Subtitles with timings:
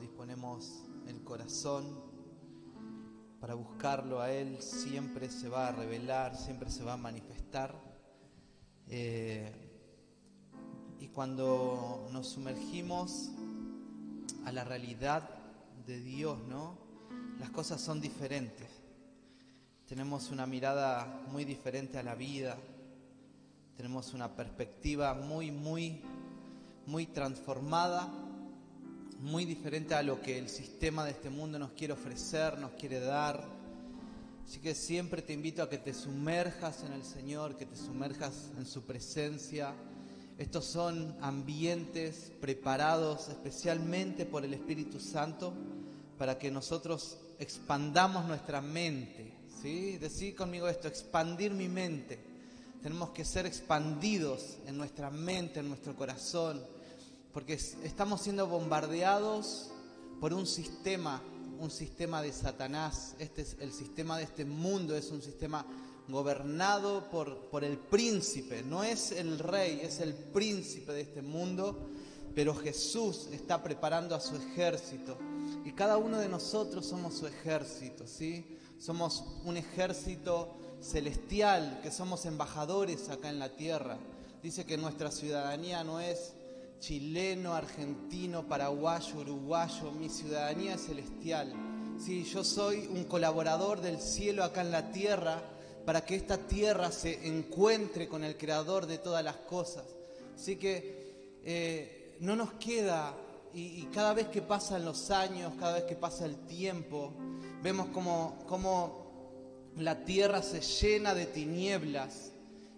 [0.00, 1.84] disponemos el corazón
[3.40, 7.74] para buscarlo a Él, siempre se va a revelar, siempre se va a manifestar.
[8.88, 9.70] Eh,
[11.00, 13.30] y cuando nos sumergimos
[14.44, 15.28] a la realidad
[15.86, 16.78] de Dios, ¿no?
[17.38, 18.68] Las cosas son diferentes.
[19.86, 22.58] Tenemos una mirada muy diferente a la vida.
[23.76, 26.02] Tenemos una perspectiva muy, muy,
[26.86, 28.08] muy transformada,
[29.20, 33.00] muy diferente a lo que el sistema de este mundo nos quiere ofrecer, nos quiere
[33.00, 33.44] dar.
[34.44, 38.50] Así que siempre te invito a que te sumerjas en el Señor, que te sumerjas
[38.58, 39.74] en su presencia
[40.40, 45.52] estos son ambientes preparados especialmente por el Espíritu Santo
[46.16, 49.34] para que nosotros expandamos nuestra mente.
[49.60, 49.98] ¿sí?
[49.98, 52.18] Decir conmigo esto, expandir mi mente.
[52.82, 56.64] Tenemos que ser expandidos en nuestra mente, en nuestro corazón,
[57.32, 59.70] porque estamos siendo bombardeados
[60.20, 61.22] por un sistema,
[61.58, 63.14] un sistema de Satanás.
[63.18, 65.64] Este es el sistema de este mundo, es un sistema
[66.08, 71.88] gobernado por, por el príncipe, no es el rey, es el príncipe de este mundo,
[72.34, 75.16] pero Jesús está preparando a su ejército
[75.64, 78.58] y cada uno de nosotros somos su ejército, ¿sí?
[78.78, 83.98] Somos un ejército celestial, que somos embajadores acá en la tierra.
[84.42, 86.32] Dice que nuestra ciudadanía no es
[86.80, 91.52] chileno, argentino, paraguayo, uruguayo, mi ciudadanía es celestial.
[91.98, 95.42] Sí, yo soy un colaborador del cielo acá en la tierra
[95.84, 99.84] para que esta tierra se encuentre con el creador de todas las cosas.
[100.34, 103.14] Así que eh, no nos queda,
[103.52, 107.12] y, cada vez que pasan los años, cada vez que pasa el tiempo,
[107.62, 109.10] vemos como,
[109.76, 112.32] la tierra se llena de tinieblas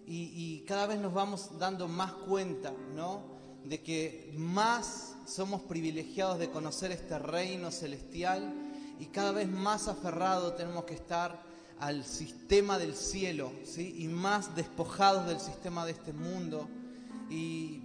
[0.05, 3.32] y, y, cada vez nos vamos dando más cuenta, ¿no?
[3.65, 8.53] De que más somos privilegiados de conocer este reino celestial
[8.99, 11.41] y cada vez más aferrados tenemos que estar
[11.79, 13.95] al sistema del cielo, ¿sí?
[13.99, 16.69] y más despojados del sistema de este mundo.
[17.29, 17.81] Y,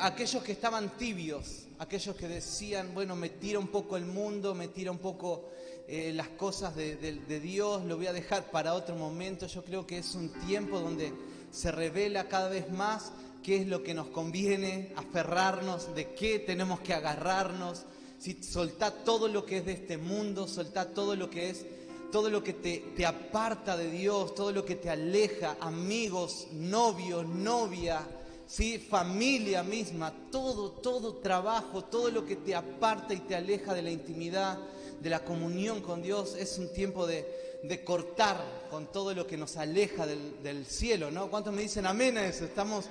[0.00, 4.66] aquellos que estaban tibios, aquellos que decían, bueno, me tira un poco el mundo, me
[4.66, 5.50] tira un poco
[5.86, 9.46] eh, las cosas de, de Dios, lo voy a dejar para otro momento.
[9.46, 11.12] Yo creo que es un tiempo donde
[11.50, 16.80] se revela cada vez más qué es lo que nos conviene, aferrarnos, de qué tenemos
[16.80, 17.84] que agarrarnos.
[18.18, 21.64] Si soltá todo lo que es de este mundo, soltá todo lo que es
[22.10, 28.00] todo lo que te, aparta de Dios, todo lo que te aleja, amigos, novios, novia,
[28.46, 28.78] ¿sí?
[28.78, 33.90] familia misma, todo, todo trabajo, todo lo que te aparta y te aleja de la
[33.90, 34.58] intimidad,
[35.00, 37.46] de la comunión con Dios, es un tiempo de,
[37.84, 41.28] cortar con todo lo que nos aleja del, cielo, ¿no?
[41.30, 42.44] ¿Cuántos me dicen amén eso?
[42.44, 42.86] Estamos,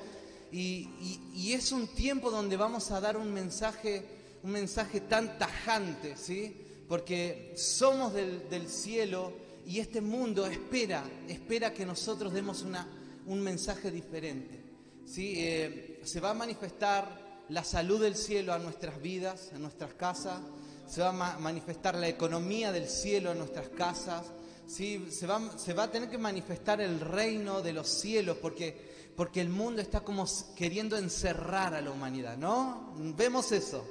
[0.51, 0.89] y,
[1.33, 4.03] y es un tiempo donde vamos a dar un mensaje,
[4.43, 6.63] un mensaje tan tajante, ¿sí?
[6.87, 9.33] porque somos del, cielo
[9.65, 12.87] y este mundo espera, espera que nosotros demos una,
[13.25, 14.61] un mensaje diferente.
[15.05, 15.35] ¿sí?
[15.37, 20.39] Eh, se va a manifestar la salud del cielo a nuestras vidas, a nuestras casas,
[20.87, 24.25] se va a manifestar la economía del cielo en nuestras casas,
[24.65, 25.07] ¿sí?
[25.11, 29.41] se, va, se va a tener que manifestar el reino de los cielos, porque, porque
[29.41, 30.25] el mundo está como
[30.55, 32.93] queriendo encerrar a la humanidad, ¿no?
[33.17, 33.85] Vemos eso.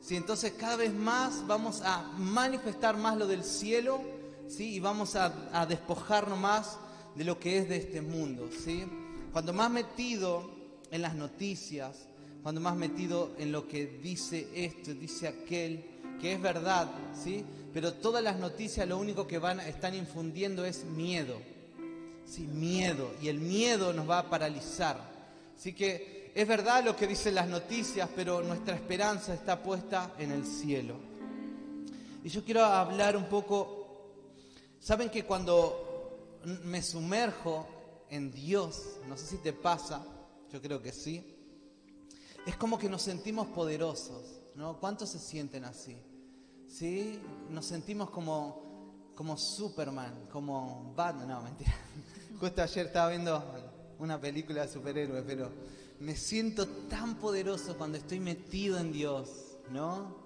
[0.00, 0.16] ¿sí?
[0.16, 4.00] Entonces cada vez más vamos a manifestar más lo del cielo
[4.48, 4.74] ¿sí?
[4.74, 6.78] y vamos a, despojarnos más
[7.14, 8.50] de lo que es de este mundo.
[8.64, 8.84] ¿sí?
[9.32, 10.50] Cuando más metido
[10.90, 12.08] en las noticias,
[12.42, 15.91] cuando más metido en lo que dice esto, dice aquel,
[16.22, 16.88] que es verdad,
[17.20, 17.44] ¿sí?
[17.74, 21.36] pero todas las noticias lo único que van, están infundiendo es miedo.
[22.24, 22.42] ¿sí?
[22.42, 23.10] Miedo.
[23.20, 24.96] Y el miedo nos va a paralizar.
[25.58, 30.30] Así que es verdad lo que dicen las noticias, pero nuestra esperanza está puesta en
[30.30, 30.94] el cielo.
[32.22, 34.12] Y yo quiero hablar un poco,
[34.78, 37.66] saben que cuando me sumerjo
[38.10, 40.04] en Dios, no sé si te pasa,
[40.52, 41.36] yo creo que sí,
[42.46, 44.78] es como que nos sentimos poderosos, ¿no?
[44.78, 45.96] ¿Cuántos se sienten así?
[46.72, 47.20] ¿Sí?
[47.50, 51.74] Nos sentimos como, como Superman, como Batman, no, mentira.
[52.40, 53.44] Justo ayer estaba viendo
[53.98, 55.50] una película de superhéroes, pero
[56.00, 60.16] me siento tan poderoso cuando estoy metido en Dios, ¿no?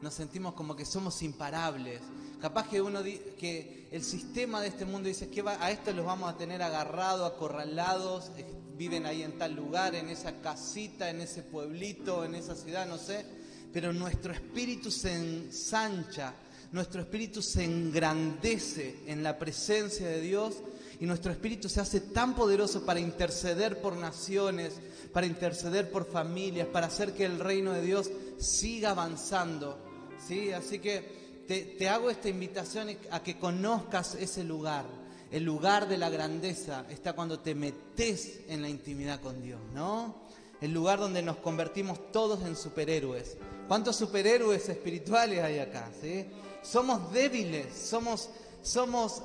[0.00, 2.00] Nos sentimos como que somos imparables.
[2.40, 6.28] Capaz que uno que el sistema de este mundo dice que a estos los vamos
[6.28, 8.32] a tener agarrados, acorralados,
[8.76, 12.98] viven ahí en tal lugar, en esa casita, en ese pueblito, en esa ciudad, no
[12.98, 13.41] sé.
[13.72, 16.34] Pero nuestro espíritu se ensancha,
[16.72, 20.56] nuestro espíritu se engrandece en la presencia de Dios
[21.00, 24.74] y nuestro espíritu se hace tan poderoso para interceder por naciones,
[25.12, 29.78] para interceder por familias, para hacer que el reino de Dios siga avanzando.
[30.26, 30.52] ¿sí?
[30.52, 34.84] Así que te, te hago esta invitación a que conozcas ese lugar.
[35.30, 40.28] El lugar de la grandeza está cuando te metes en la intimidad con Dios, ¿no?
[40.60, 43.38] El lugar donde nos convertimos todos en superhéroes.
[43.68, 45.90] ¿Cuántos superhéroes espirituales hay acá?
[46.00, 46.26] ¿sí?
[46.62, 48.28] Somos débiles, somos,
[48.62, 49.22] somos,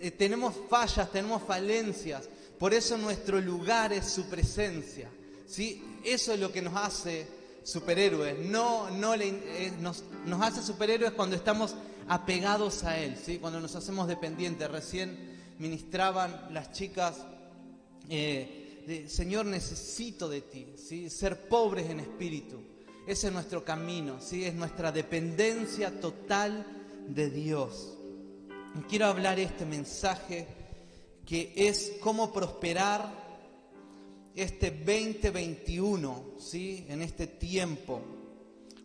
[0.00, 2.28] eh, tenemos fallas, tenemos falencias.
[2.58, 5.10] Por eso nuestro lugar es su presencia.
[5.46, 6.00] ¿sí?
[6.04, 7.26] Eso es lo que nos hace
[7.62, 8.38] superhéroes.
[8.38, 11.74] No, no eh, nos, nos, hace superhéroes cuando estamos
[12.08, 13.38] apegados a Él, ¿sí?
[13.38, 14.70] cuando nos hacemos dependientes.
[14.70, 17.16] Recién ministraban las chicas,
[18.08, 21.08] eh, Señor, necesito de ti, ¿sí?
[21.10, 22.73] ser pobres en espíritu.
[23.06, 24.44] Ese es nuestro camino, ¿sí?
[24.44, 26.66] es nuestra dependencia total
[27.06, 27.98] de Dios.
[28.88, 30.46] quiero hablar este mensaje
[31.26, 33.24] que es cómo prosperar
[34.34, 36.86] este 2021, ¿sí?
[36.88, 38.00] en este tiempo.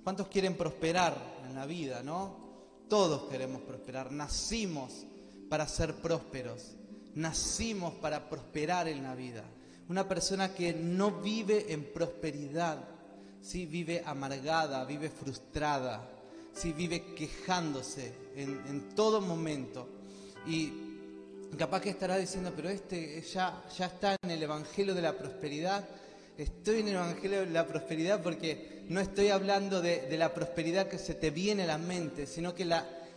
[0.03, 1.15] ¿Cuántos quieren prosperar
[1.47, 2.35] en la vida, no?
[2.89, 5.05] Todos queremos prosperar, nacimos
[5.49, 6.75] para ser prósperos.
[7.15, 9.43] Nacimos para prosperar en la vida.
[9.87, 12.98] Una persona que no vive en prosperidad,
[13.41, 16.07] sí vive amargada, vive frustrada,
[16.53, 19.87] sí vive quejándose en, todo momento.
[20.45, 20.71] Y
[21.57, 25.87] capaz que estará diciendo, pero este ya, ya está en el Evangelio de la Prosperidad.
[26.37, 30.97] Estoy en el Evangelio de la Prosperidad porque no estoy hablando de, la prosperidad que
[30.97, 32.67] se te viene a la mente, sino que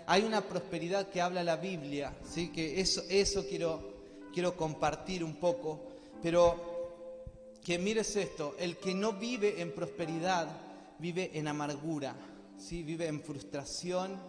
[0.07, 2.53] hay una prosperidad que habla la Biblia, ¿sí?
[2.53, 3.95] que eso, eso quiero,
[4.35, 5.81] quiero compartir un poco,
[6.23, 6.72] pero
[7.64, 10.49] que mires esto, el que no vive en prosperidad
[11.03, 12.14] vive en amargura,
[12.56, 12.85] ¿sí?
[12.85, 14.20] vive en frustración,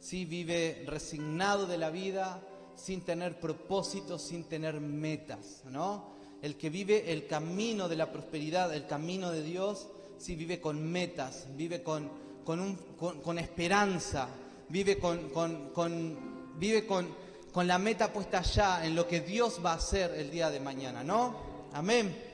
[0.00, 0.24] ¿sí?
[0.24, 2.40] vive resignado de la vida,
[2.74, 6.10] sin tener propósitos, sin tener metas, ¿no?
[6.40, 10.82] El que vive el camino de la prosperidad, el camino de Dios, sí vive con
[10.90, 12.10] metas, vive con,
[12.44, 14.28] con, un, con esperanza,
[14.70, 16.18] vive con, con,
[16.58, 17.08] vive con,
[17.52, 20.58] con la meta puesta allá en lo que Dios va a hacer el día de
[20.58, 21.68] mañana, ¿no?
[21.74, 22.31] Amén.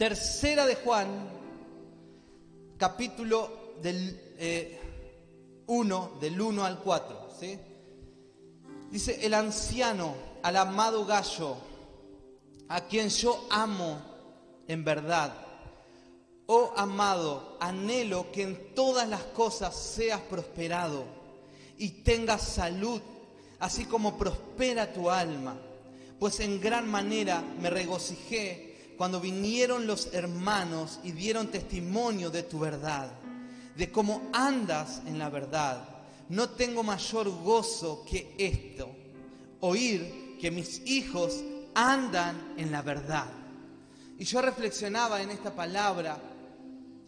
[0.00, 1.28] Tercera de Juan,
[2.78, 4.18] capítulo del
[5.66, 7.58] 1, eh, del 1 al 4, ¿sí?
[8.90, 11.54] Dice, el anciano, al amado gallo,
[12.68, 14.00] a quien yo amo
[14.66, 15.34] en verdad,
[16.46, 21.04] Oh amado, anhelo que en todas las cosas seas prosperado
[21.76, 23.02] y tengas salud,
[23.58, 25.58] así como prospera tu alma.
[26.18, 28.69] Pues en gran manera me regocijé
[29.00, 33.10] cuando vinieron los hermanos y dieron testimonio de tu verdad,
[33.74, 35.88] de cómo andas en la verdad.
[36.28, 38.90] No tengo mayor gozo que esto,
[39.60, 41.42] oír que mis hijos
[41.74, 43.24] andan en la verdad.
[44.18, 46.20] Y yo reflexionaba en esta palabra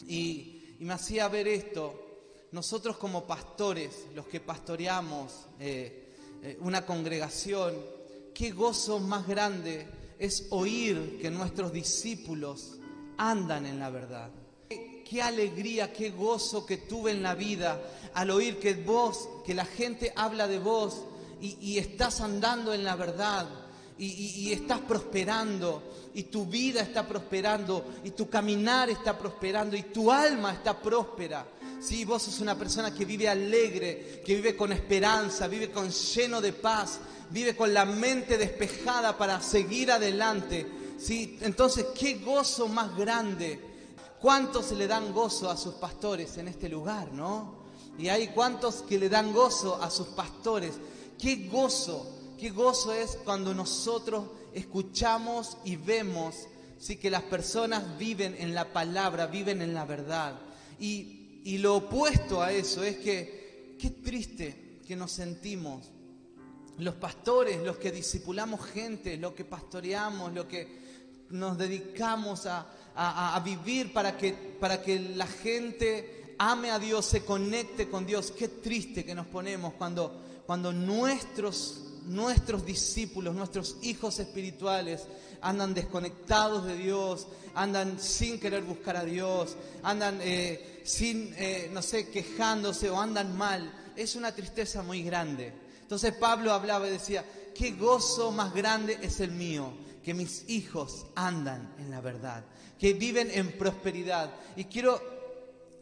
[0.09, 2.49] y, me hacía ver esto.
[2.53, 7.75] Nosotros como pastores, los que pastoreamos eh, eh, una congregación,
[8.33, 12.79] qué gozo más grande es oír que nuestros discípulos
[13.19, 14.31] andan en la verdad.
[14.69, 17.83] Qué, alegría, qué gozo que tuve en la vida
[18.15, 21.03] al oír que vos, que la gente habla de vos
[21.41, 23.62] y estás andando en la verdad
[24.05, 25.83] y, estás prosperando
[26.15, 31.47] y tu vida está prosperando y tu caminar está prosperando y tu alma está próspera.
[31.81, 36.41] Si vos sos una persona que vive alegre, que vive con esperanza, vive con lleno
[36.41, 36.99] de paz,
[37.31, 40.67] vive con la mente despejada para seguir adelante.
[40.99, 41.39] ¿sí?
[41.41, 43.61] Entonces, qué gozo más grande.
[44.21, 47.63] ¿Cuántos le dan gozo a sus pastores en este lugar, no?
[47.99, 50.75] Y hay cuántos que le dan gozo a sus pastores.
[51.19, 56.97] Qué gozo Qué gozo es cuando nosotros escuchamos y vemos ¿sí?
[56.97, 60.41] que las personas viven en la palabra, viven en la verdad.
[60.81, 65.93] Y, y lo opuesto a eso es que qué triste que nos sentimos.
[66.79, 70.81] Los pastores, los que discipulamos gente, los que pastoreamos, los que
[71.31, 77.07] nos dedicamos a, a, a, vivir para que, para que la gente ame a Dios,
[77.07, 78.33] se conecte con Dios.
[78.33, 85.07] Qué triste que nos ponemos cuando, cuando nuestros nuestros discípulos, nuestros hijos espirituales,
[85.41, 91.83] andan desconectados de Dios, andan sin querer buscar a Dios, andan eh, sin, eh, no
[91.83, 93.73] sé, quejándose o andan mal.
[93.97, 95.53] Es una tristeza muy grande.
[95.81, 101.07] Entonces Pablo hablaba y decía, qué gozo más grande es el mío, que mis hijos
[101.15, 102.45] andan en la verdad,
[102.79, 104.33] que viven en prosperidad.
[104.57, 105.01] Y quiero,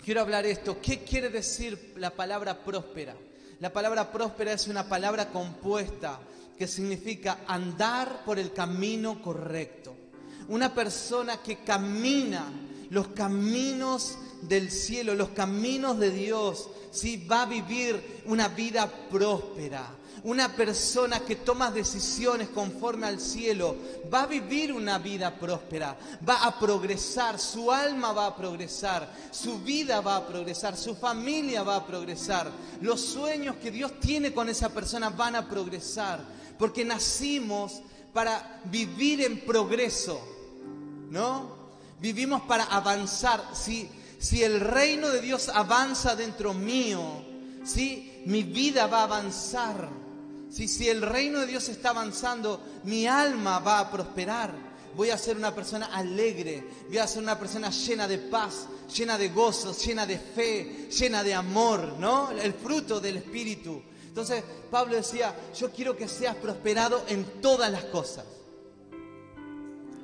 [0.02, 3.14] quiero hablar esto, ¿qué quiere decir la palabra próspera?
[3.60, 6.18] La palabra próspera es una palabra compuesta
[6.56, 9.94] que significa andar por el camino correcto.
[10.48, 12.50] Una persona que camina
[12.88, 17.26] los caminos del cielo, los caminos de Dios, ¿sí?
[17.30, 19.90] va a vivir una vida próspera.
[20.24, 23.76] Una persona que toma decisiones conforme al cielo
[24.12, 25.96] va a vivir una vida próspera,
[26.28, 31.62] va a progresar, su alma va a progresar, su vida va a progresar, su familia
[31.62, 32.50] va a progresar,
[32.82, 36.20] los sueños que Dios tiene con esa persona van a progresar,
[36.58, 37.80] porque nacimos
[38.12, 40.20] para vivir en progreso,
[41.10, 41.60] ¿no?
[42.00, 43.42] Vivimos para avanzar.
[43.54, 47.00] Si, si el reino de Dios avanza dentro mío,
[47.64, 48.22] ¿sí?
[48.26, 49.99] mi vida va a avanzar.
[50.50, 54.70] Si, si el reino de Dios está avanzando, mi alma va a prosperar.
[54.96, 59.16] Voy a ser una persona alegre, voy a ser una persona llena de paz, llena
[59.16, 62.32] de gozo, llena de fe, llena de amor, ¿no?
[62.32, 63.80] El fruto del Espíritu.
[64.08, 68.24] Entonces Pablo decía, yo quiero que seas prosperado en todas las cosas.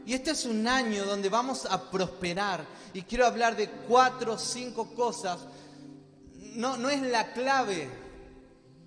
[0.07, 2.65] Y este es un año donde vamos a prosperar.
[2.95, 5.41] Y quiero hablar de cuatro o cinco cosas.
[6.55, 8.06] No, no es la clave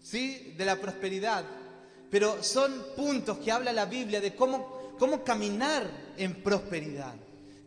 [0.03, 0.53] ¿sí?
[0.58, 1.44] de la prosperidad,
[2.10, 7.13] pero son puntos que habla la Biblia de cómo, cómo caminar en prosperidad.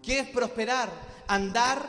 [0.02, 0.90] ¿Qué es prosperar?
[1.28, 1.86] Andar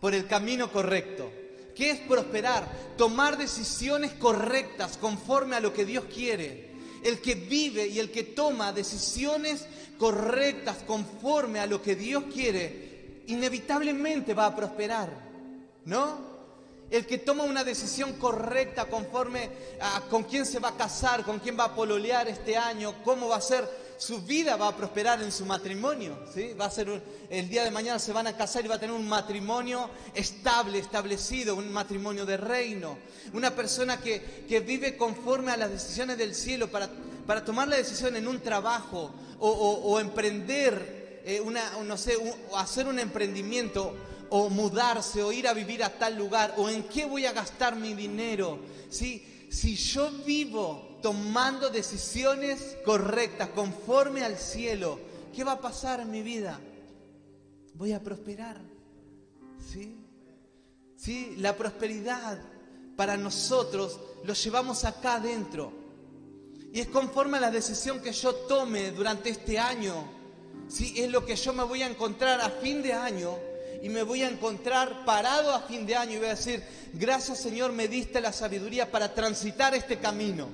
[0.00, 1.30] por el camino correcto.
[1.74, 2.66] ¿Qué es prosperar?
[2.96, 6.70] Tomar decisiones correctas conforme a lo que Dios quiere.
[7.02, 9.66] El que vive y el que toma decisiones
[9.98, 15.10] correctas conforme a lo que Dios quiere, inevitablemente va a prosperar,
[15.84, 16.29] ¿no?
[16.90, 21.38] El que toma una decisión correcta conforme a con quién se va a casar, con
[21.38, 23.68] quién va a pololear este año, cómo va a ser
[24.00, 26.54] su vida va a prosperar en su matrimonio, ¿sí?
[26.58, 28.96] Va a ser el día de mañana se van a casar y va a tener
[28.96, 32.96] un matrimonio estable, establecido, un matrimonio de reino.
[33.34, 36.88] Una persona que, que vive conforme a las decisiones del cielo para,
[37.26, 42.16] para tomar la decisión en un trabajo o, emprender eh, una, no sé,
[42.50, 43.94] o hacer un emprendimiento
[44.30, 47.76] o mudarse o ir a vivir a tal lugar o en qué voy a gastar
[47.76, 48.58] mi dinero.
[48.88, 49.46] ¿sí?
[49.50, 54.98] Si yo vivo tomando decisiones correctas, conforme al cielo,
[55.34, 56.60] ¿qué va a pasar en mi vida?
[57.74, 58.60] Voy a prosperar.
[59.72, 59.96] ¿Sí?
[60.96, 61.34] ¿Sí?
[61.38, 62.38] La prosperidad
[62.96, 65.72] para nosotros lo llevamos acá adentro.
[66.72, 70.04] Y es conforme a la decisión que yo tome durante este año.
[70.68, 70.94] ¿Sí?
[70.96, 73.49] Es lo que yo me voy a encontrar a fin de año
[73.82, 77.38] y me voy a encontrar parado a fin de año y voy a decir, gracias
[77.38, 80.48] Señor, me diste la sabiduría para transitar este camino.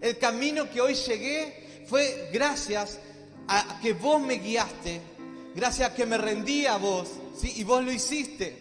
[0.00, 2.98] El camino que hoy llegué fue gracias
[3.48, 5.00] a que vos me guiaste,
[5.54, 7.08] gracias a que me rendí a vos,
[7.42, 8.56] y vos lo hiciste.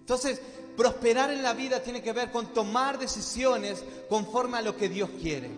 [0.00, 0.40] Entonces,
[0.76, 5.10] prosperar en la vida tiene que ver con tomar decisiones conforme a lo que Dios
[5.20, 5.50] quiere.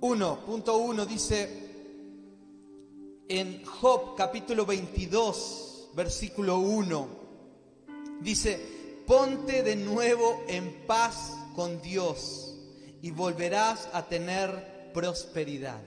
[0.00, 1.64] 1.1 dice
[3.28, 7.08] en Job capítulo 22, versículo 1,
[8.20, 12.56] dice, ponte de nuevo en paz con Dios
[13.02, 15.80] y volverás a tener prosperidad.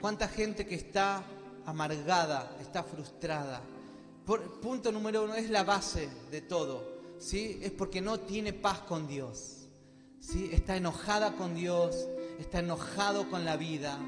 [0.00, 1.22] ¿Cuánta gente que está
[1.66, 3.60] amargada, está frustrada?
[4.24, 6.98] Por, punto número uno, es la base de todo.
[7.18, 7.58] ¿sí?
[7.62, 9.68] Es porque no tiene paz con Dios.
[10.20, 10.50] ¿sí?
[10.52, 13.98] Está enojada con Dios, está enojado con la vida,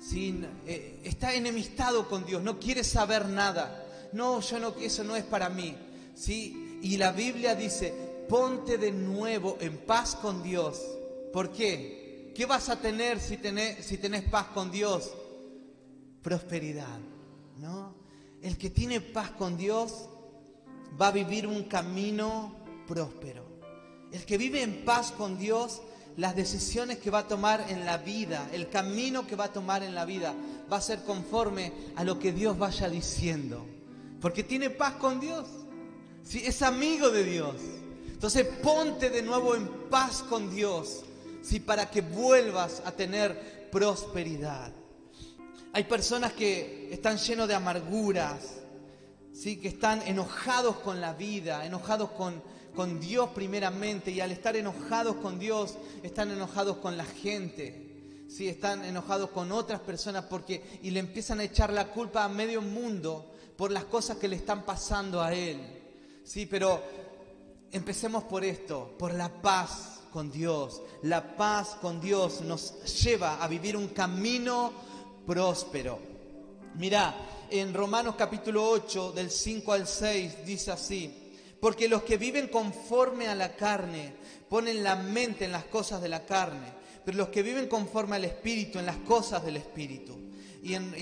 [0.00, 0.42] ¿sí?
[0.66, 3.85] Eh, está enemistado con Dios, no quiere saber nada.
[4.12, 5.76] No, yo no, eso no es para mí.
[6.14, 6.78] ¿sí?
[6.82, 7.92] Y la Biblia dice,
[8.28, 10.80] ponte de nuevo en paz con Dios
[11.36, 12.32] ¿Por qué?
[12.34, 15.12] ¿Qué vas a tener si tenés, si paz con Dios?
[16.22, 16.98] Prosperidad,
[17.58, 17.94] ¿no?
[18.40, 20.08] El que tiene paz con Dios
[20.98, 23.44] va a vivir un camino próspero.
[24.10, 25.82] El que vive en paz con Dios,
[26.16, 29.82] las decisiones que va a tomar en la vida, el camino que va a tomar
[29.82, 30.34] en la vida,
[30.72, 33.66] va a ser conforme a lo que Dios vaya diciendo.
[34.26, 35.46] Porque tiene paz con Dios.
[36.24, 37.54] Si es amigo de Dios.
[38.08, 41.04] Entonces ponte de nuevo en paz con Dios
[41.44, 41.60] ¿sí?
[41.60, 44.72] para que vuelvas a tener prosperidad.
[45.72, 48.54] Hay personas que están llenos de amarguras,
[49.32, 49.58] ¿sí?
[49.58, 52.42] que están enojados con la vida, enojados con,
[52.74, 57.85] con Dios primeramente, y al estar enojados con Dios, están enojados con la gente.
[58.36, 58.48] ¿Sí?
[58.48, 62.60] Están enojados con otras personas porque y le empiezan a echar la culpa a medio
[62.60, 65.58] mundo por las cosas que le están pasando a él.
[66.22, 66.82] Sí, pero
[67.72, 70.82] empecemos por esto, por la paz con Dios.
[71.02, 74.70] La paz con Dios nos lleva a vivir un camino
[75.26, 75.98] próspero.
[76.74, 77.14] Mira,
[77.48, 83.28] en Romanos capítulo 8, del 5 al 6, dice así, porque los que viven conforme
[83.28, 84.14] a la carne
[84.50, 86.76] ponen la mente en las cosas de la carne,
[87.06, 90.14] pero los que viven conforme al Espíritu en las cosas del Espíritu.
[90.62, 90.92] Y en,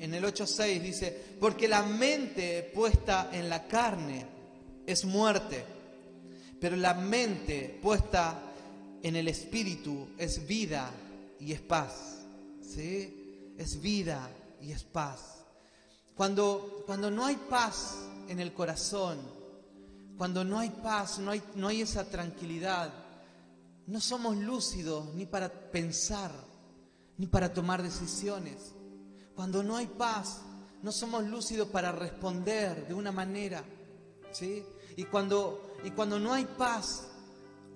[0.00, 4.26] en el 8.6 dice, porque la mente puesta en la carne
[4.86, 5.64] es muerte,
[6.58, 8.40] pero la mente puesta
[9.02, 10.90] en el espíritu es vida
[11.38, 12.22] y es paz.
[12.62, 13.52] ¿Sí?
[13.58, 14.30] Es vida
[14.62, 15.44] y es paz.
[16.14, 17.98] Cuando, cuando no hay paz
[18.28, 19.18] en el corazón,
[20.16, 22.92] cuando no hay paz, no hay, no hay esa tranquilidad,
[23.86, 26.30] no somos lúcidos ni para pensar,
[27.18, 28.74] ni para tomar decisiones.
[29.34, 30.40] Cuando no hay paz,
[30.82, 33.64] no somos lúcidos para responder de una manera.
[34.32, 34.64] ¿sí?
[34.96, 37.08] Y, cuando, y cuando no hay paz,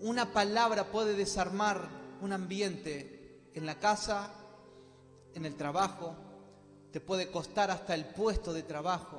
[0.00, 1.88] una palabra puede desarmar
[2.20, 4.32] un ambiente en la casa,
[5.34, 6.16] en el trabajo,
[6.92, 9.18] te puede costar hasta el puesto de trabajo,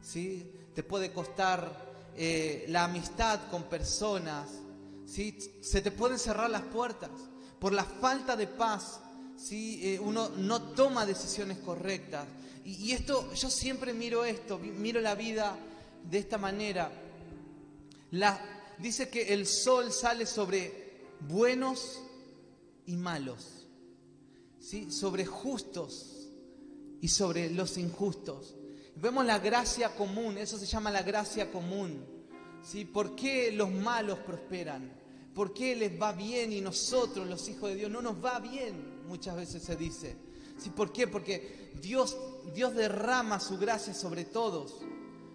[0.00, 0.52] ¿sí?
[0.74, 4.61] te puede costar eh, la amistad con personas,
[5.06, 5.36] ¿sí?
[5.60, 7.10] se te pueden cerrar las puertas
[7.58, 9.00] por la falta de paz.
[9.36, 9.80] ¿sí?
[9.82, 12.26] Eh, uno no toma decisiones correctas.
[12.64, 15.56] Y, esto, yo siempre miro esto, miro la vida
[16.08, 16.90] de esta manera.
[18.12, 18.40] La,
[18.78, 22.00] dice que el sol sale sobre buenos
[22.86, 23.66] y malos,
[24.60, 24.90] ¿sí?
[24.90, 26.28] sobre justos
[27.00, 28.54] y sobre los injustos.
[28.94, 32.11] Vemos la gracia común, eso se llama la gracia común.
[32.64, 32.84] ¿Sí?
[32.84, 34.92] ¿Por qué los malos prosperan?
[35.34, 39.02] ¿Por qué les va bien y nosotros, los hijos de Dios, no nos va bien?
[39.06, 40.16] Muchas veces se dice.
[40.58, 40.70] ¿Sí?
[40.70, 41.06] ¿Por qué?
[41.06, 42.16] Porque Dios,
[42.54, 44.76] Dios derrama su gracia sobre todos.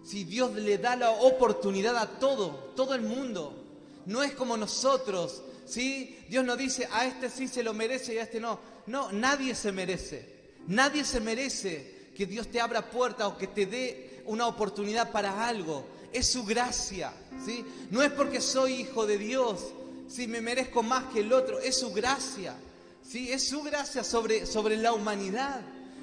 [0.04, 3.64] Si Dios le da la oportunidad a todo, todo el mundo.
[4.06, 6.16] No es como nosotros, ¿sí?
[6.28, 8.58] Dios no dice, a este sí se lo merece y a este no.
[8.86, 10.38] No, nadie se merece.
[10.68, 15.46] Nadie se merece que Dios te abra puertas o que te dé una oportunidad para
[15.46, 15.84] algo.
[16.12, 17.12] Es su gracia,
[17.44, 17.64] ¿sí?
[17.90, 19.60] No es porque soy hijo de Dios,
[20.08, 22.54] si me merezco más que el otro, es su gracia,
[23.02, 23.30] ¿sí?
[23.30, 25.60] Es su gracia sobre, sobre la humanidad.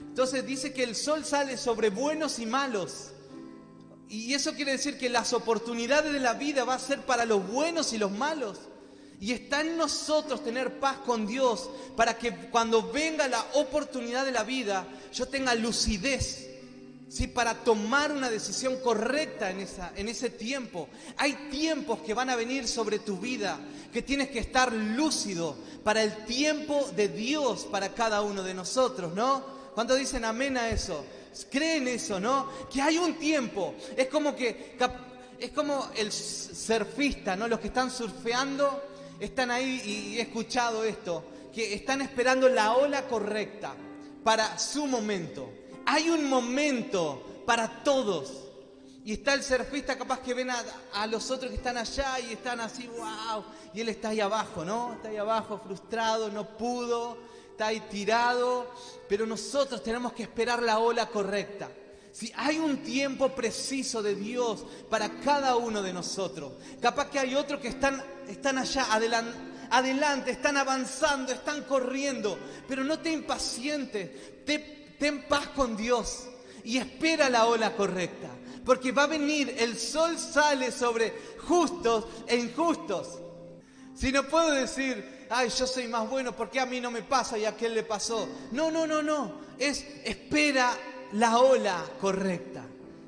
[0.08, 3.12] Entonces dice que el sol sale sobre buenos y malos.
[4.08, 7.46] Y eso quiere decir que las oportunidades de la vida va a ser para los
[7.48, 8.60] buenos y los malos.
[9.20, 14.32] Y está en nosotros tener paz con Dios para que cuando venga la oportunidad de
[14.32, 16.44] la vida, yo tenga lucidez,
[17.15, 17.28] ¿sí?
[17.28, 20.89] Para tomar una decisión correcta en, esa, en ese tiempo.
[21.15, 23.58] Hay tiempos que van a venir sobre tu vida,
[23.93, 29.13] que tienes que estar lúcido para el tiempo de Dios para cada uno de nosotros,
[29.13, 29.45] ¿no?
[29.73, 31.06] ¿Cuántos dicen amén a eso?
[31.49, 32.49] Creen eso, ¿no?
[32.71, 33.75] Que hay un tiempo.
[33.95, 34.78] Es como que
[35.39, 37.47] es como el surfista, ¿no?
[37.47, 38.84] Los que están surfeando
[39.21, 41.23] están ahí y he escuchado esto,
[41.54, 43.73] que están esperando la ola correcta
[44.21, 45.49] para su momento.
[45.86, 48.45] Hay un momento para todos.
[49.04, 52.60] Y está el surfista capaz que ven a, los otros que están allá y están
[52.60, 53.45] así, wow.
[53.74, 54.93] Y él está ahí abajo, ¿no?
[54.93, 57.19] Está ahí abajo, frustrado, no pudo,
[57.52, 58.67] está ahí tirado.
[59.08, 61.69] Pero nosotros tenemos que esperar la ola correcta.
[62.12, 66.54] Si hay un tiempo preciso de Dios para cada uno de nosotros.
[66.82, 69.38] Capaz que hay otros que están, están allá adelante,
[69.69, 72.39] adelante, están avanzando, están corriendo.
[72.67, 76.27] Pero no te impacientes, te, ten paz con Dios
[76.63, 78.29] y espera la ola correcta.
[78.65, 81.13] Porque va a venir, el sol sale sobre
[81.47, 83.19] justos e injustos.
[83.95, 87.38] Si no puedo decir, ay, yo soy más bueno porque a mí no me pasa
[87.38, 88.27] y a aquel le pasó.
[88.51, 89.39] No, no, no, no.
[89.60, 90.75] Es espera
[91.13, 92.65] la ola correcta.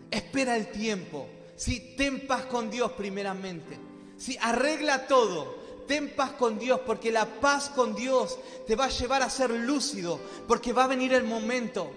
[0.10, 1.28] Espera el tiempo.
[1.56, 3.78] Si ten paz con Dios primeramente.
[4.18, 5.67] Si arregla todo.
[5.88, 9.50] Ten paz con Dios porque la paz con Dios te va a llevar a ser
[9.50, 11.92] lúcido porque va a venir el momento.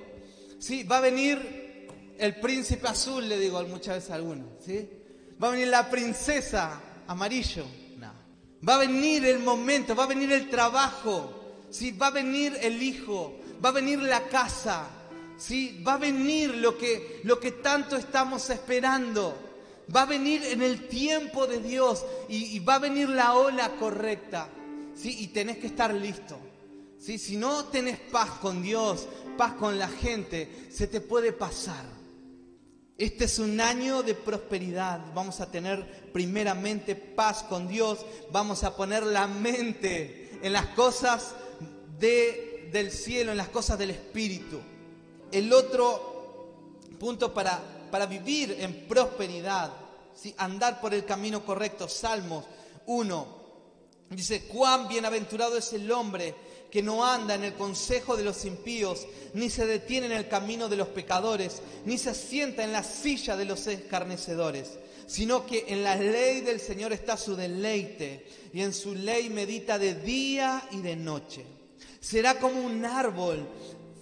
[0.58, 0.84] ¿sí?
[0.84, 4.46] Va a venir el príncipe azul, le digo muchas veces a algunos.
[4.64, 4.88] ¿sí?
[5.42, 7.64] Va a venir la princesa amarillo.
[8.66, 11.40] Va a venir el momento, va a venir el trabajo.
[11.70, 11.92] ¿sí?
[11.92, 14.86] Va a venir el hijo, va a venir la casa,
[15.36, 15.82] ¿sí?
[15.86, 19.49] Va a venir lo que, lo que tanto estamos esperando.
[19.94, 24.48] Va a venir en el tiempo de Dios y, va a venir la ola correcta.
[24.94, 25.16] ¿sí?
[25.20, 26.38] Y tenés que estar listo.
[26.98, 27.18] ¿sí?
[27.18, 31.84] Si no tenés paz con Dios, paz con la gente, se te puede pasar.
[33.00, 35.00] Este es un año de prosperidad.
[35.14, 38.04] Vamos a tener primeramente paz con Dios.
[38.30, 41.34] Vamos a poner la mente en las cosas
[41.98, 44.60] de, del cielo, en las cosas del Espíritu.
[45.32, 46.58] El otro
[46.98, 49.72] punto para, para vivir en prosperidad,
[50.36, 52.44] andar por el camino correcto, Salmos
[52.86, 53.40] 1,
[54.10, 56.34] dice, cuán bienaventurado es el hombre
[56.70, 60.68] que no anda en el consejo de los impíos, ni se detiene en el camino
[60.68, 65.82] de los pecadores, ni se sienta en la silla de los escarnecedores, sino que en
[65.82, 70.80] la ley del Señor está su deleite, y en su ley medita de día y
[70.80, 71.44] de noche.
[72.00, 73.46] Será como un árbol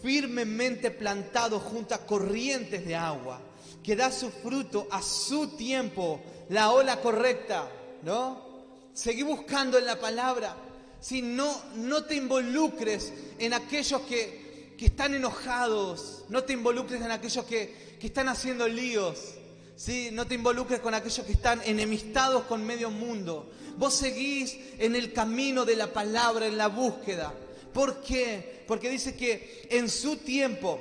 [0.02, 3.40] firmemente plantado junto a corrientes de agua,
[3.82, 7.70] que da su fruto a su tiempo, la ola correcta,
[8.02, 8.46] ¿no?
[8.92, 10.56] Seguí buscando en la palabra.
[11.00, 17.10] Si no, no te involucres en aquellos que, que están enojados, no te involucres en
[17.10, 19.34] aquellos que, que están haciendo líos,
[19.76, 20.10] ¿sí?
[20.12, 23.50] no te involucres con aquellos que están enemistados con medio mundo.
[23.76, 27.32] Vos seguís en el camino de la palabra, en la búsqueda.
[27.72, 28.64] ¿Por qué?
[28.66, 30.80] Porque dice que en su tiempo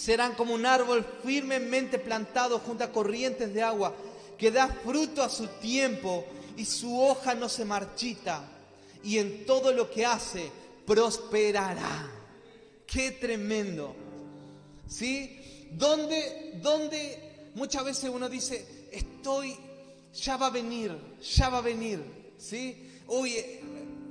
[0.00, 3.94] serán como un árbol firmemente plantado junto a corrientes de agua,
[4.38, 6.24] que da fruto a su tiempo
[6.56, 8.48] y su hoja no se marchita,
[9.04, 10.50] y en todo lo que hace
[10.86, 12.10] prosperará.
[12.86, 13.94] Qué tremendo.
[14.88, 15.68] ¿Sí?
[15.72, 19.54] ¿Dónde, dónde muchas veces uno dice, estoy,
[20.14, 20.96] ya va a venir,
[21.36, 22.02] ya va a venir,
[22.38, 22.90] ¿sí?
[23.06, 23.36] Uy,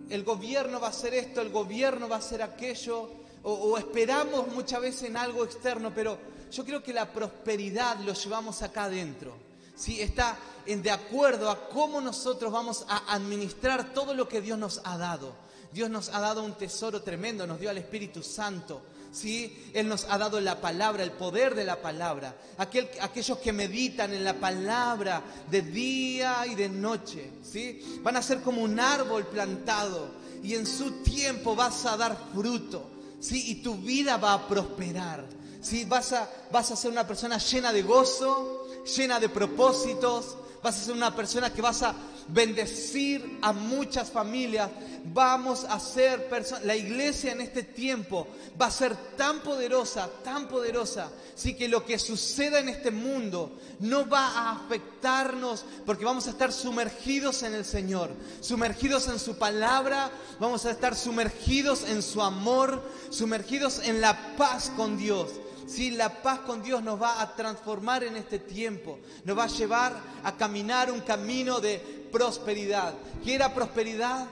[0.09, 4.81] el gobierno va a hacer esto, el gobierno va a hacer aquello, o, esperamos muchas
[4.81, 6.17] veces en algo externo, pero
[6.51, 9.33] yo creo que la prosperidad lo llevamos acá adentro.
[9.75, 10.01] ¿sí?
[10.01, 14.81] Está en, de acuerdo a cómo nosotros vamos a administrar todo lo que Dios nos
[14.83, 15.33] ha dado.
[15.71, 18.81] Dios nos ha dado un tesoro tremendo, nos dio al Espíritu Santo.
[19.11, 19.71] ¿sí?
[19.73, 22.35] Él nos ha dado la palabra, el poder de la palabra.
[22.57, 27.99] Aquel, aquellos que meditan en la palabra de día y de noche, ¿sí?
[28.01, 30.11] Van a ser como un árbol plantado
[30.43, 33.51] y en su tiempo vas a dar fruto, ¿sí?
[33.51, 35.25] Y tu vida va a prosperar,
[35.61, 35.85] ¿sí?
[35.85, 40.85] Vas a, vas a ser una persona llena de gozo, llena de propósitos, vas a
[40.85, 41.95] ser una persona que vas a
[42.27, 44.69] bendecir a muchas familias.
[45.05, 48.27] Vamos a ser personas, la iglesia en este tiempo
[48.59, 53.57] va a ser tan poderosa, tan poderosa, sí que lo que suceda en este mundo
[53.79, 59.37] no va a afectarnos porque vamos a estar sumergidos en el Señor, sumergidos en su
[59.37, 65.29] palabra, vamos a estar sumergidos en su amor, sumergidos en la paz con Dios.
[65.69, 69.47] Si la paz con Dios nos va a transformar en este tiempo, nos va a
[69.47, 71.77] llevar a caminar un camino de
[72.11, 72.95] prosperidad.
[73.23, 74.27] ¿Qué era prosperidad?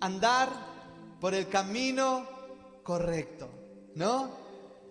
[0.00, 0.48] Andar
[1.20, 2.26] por el camino
[2.82, 3.50] correcto,
[3.96, 4.30] ¿no?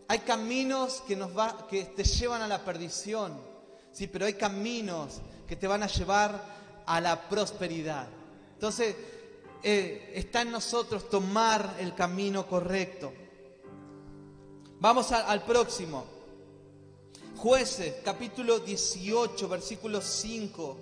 [0.07, 3.41] Hay caminos que nos va, que te llevan a la perdición,
[3.91, 8.07] sí, pero hay caminos que te van a llevar a la prosperidad.
[8.53, 8.95] Entonces,
[9.63, 13.11] eh, está en nosotros tomar el camino correcto.
[14.79, 16.05] Vamos al próximo.
[17.35, 20.77] Jueces, capítulo 18, versículo 5.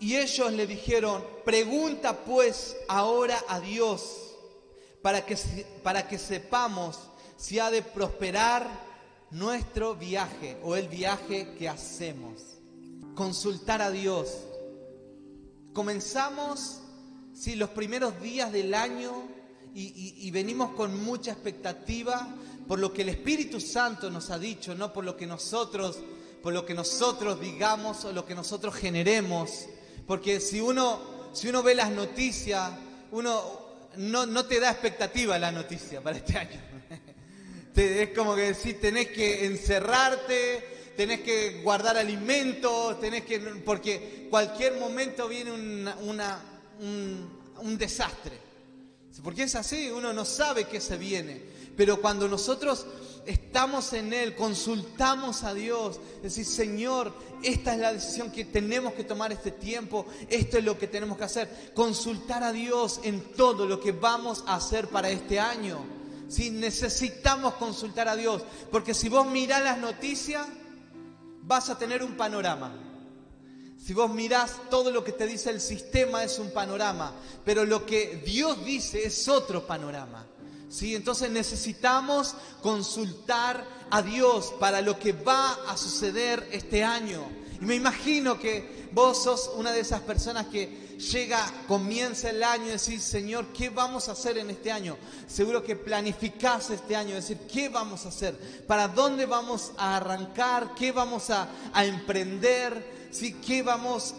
[0.00, 4.34] Y ellos le dijeron, pregunta pues ahora a Dios
[5.00, 5.36] para que,
[5.84, 6.98] para que sepamos
[7.36, 8.66] si ha de prosperar
[9.30, 12.58] nuestro viaje o el viaje que hacemos.
[13.14, 14.38] Consultar a Dios.
[15.72, 16.80] Comenzamos,
[17.32, 19.12] si los primeros días del año
[19.74, 22.28] y, venimos con mucha expectativa
[22.68, 25.98] por lo que el Espíritu Santo nos ha dicho, no por lo que nosotros,
[26.42, 29.66] por lo que nosotros digamos o lo que nosotros generemos.
[30.06, 32.72] Porque si uno, si uno ve las noticias,
[33.12, 33.42] uno
[33.96, 36.60] no, no te da expectativa la noticia para este año.
[37.76, 43.38] es como que si tenés que encerrarte, tenés que guardar alimentos, tenés que.
[43.64, 46.40] porque cualquier momento viene una,
[46.78, 48.51] un desastre.
[49.20, 51.42] Porque es así, uno no sabe qué se viene.
[51.76, 52.86] Pero cuando nosotros
[53.26, 59.04] estamos en Él, consultamos a Dios, decir, Señor, esta es la decisión que tenemos que
[59.04, 61.72] tomar este tiempo, esto es lo que tenemos que hacer.
[61.74, 65.84] Consultar a Dios en todo lo que vamos a hacer para este año.
[66.28, 70.46] Si necesitamos consultar a Dios, porque si vos mirás las noticias,
[71.42, 72.91] vas a tener un panorama.
[73.84, 77.12] Si vos mirás todo lo que te dice el sistema es un panorama,
[77.44, 80.24] pero lo que Dios dice es otro panorama.
[80.68, 80.94] ¿sí?
[80.94, 87.24] Entonces necesitamos consultar a Dios para lo que va a suceder este año.
[87.60, 92.66] Y me imagino que vos sos una de esas personas que llega, comienza el año
[92.66, 94.96] y decís, Señor, ¿qué vamos a hacer en este año?
[95.26, 98.64] Seguro que planificás este año, decir, ¿qué vamos a hacer?
[98.68, 100.72] ¿Para dónde vamos a arrancar?
[100.76, 103.01] ¿Qué vamos a, a emprender?
[103.12, 103.34] ¿Sí?
[103.34, 104.14] ¿Qué vamos,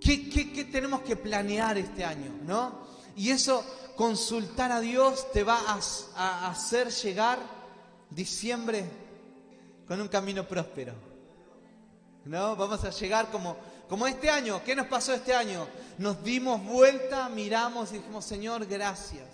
[0.00, 2.32] qué, qué, tenemos que planear este año?
[2.44, 2.86] ¿no?
[3.16, 3.64] Y eso,
[3.96, 7.38] consultar a Dios te va a, hacer llegar
[8.08, 8.88] diciembre
[9.86, 10.94] con un camino próspero.
[12.24, 12.56] ¿No?
[12.56, 13.56] Vamos a llegar como,
[13.88, 14.62] como este año.
[14.64, 15.66] ¿Qué nos pasó este año?
[15.98, 19.28] Nos dimos vuelta, miramos y dijimos, Señor, gracias.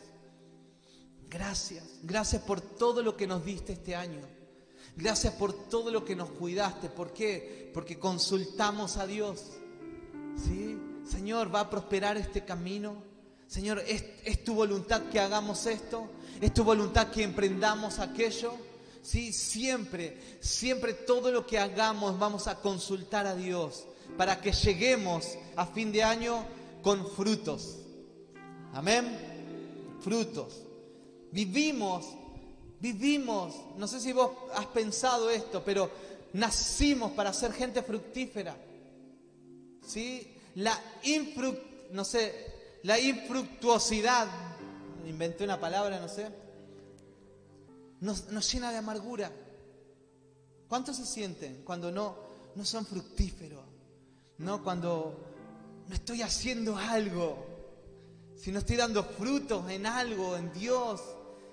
[1.29, 1.85] Gracias.
[2.03, 4.40] Gracias por todo lo que nos diste este año.
[5.01, 6.91] Gracias por todo lo que nos cuidaste.
[6.91, 7.71] ¿Por qué?
[7.73, 9.45] Porque consultamos a Dios.
[10.37, 10.79] ¿Sí?
[11.11, 13.03] Señor, ¿va a prosperar este camino?
[13.47, 16.09] Señor, ¿es, ¿es, tu voluntad que hagamos esto?
[16.41, 18.53] ¿Es tu voluntad que emprendamos aquello?
[19.03, 23.87] Sí, siempre, siempre todo lo que hagamos vamos a consultar a Dios
[24.19, 26.45] para que lleguemos a fin de año
[26.83, 27.79] con frutos.
[28.75, 29.97] Amén.
[30.01, 30.63] Frutos.
[31.33, 32.07] Vivimos,
[32.81, 35.91] vivimos, no sé si vos has pensado esto, pero
[36.33, 38.57] nacimos para ser gente fructífera.
[39.87, 40.37] ¿Sí?
[40.57, 40.79] La
[41.93, 44.29] no sé, la infructuosidad,
[45.07, 46.29] inventé una palabra, no sé,
[48.01, 49.31] nos, nos llena de amargura.
[50.69, 52.17] ¿Cuántos se sienten cuando no,
[52.55, 53.65] no son fructíferos?
[54.39, 54.63] ¿No?
[54.63, 55.19] Cuando
[55.89, 57.51] no estoy haciendo algo,
[58.37, 61.03] si no estoy dando frutos en algo, en Dios.